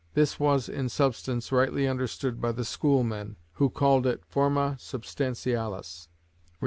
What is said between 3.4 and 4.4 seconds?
who called it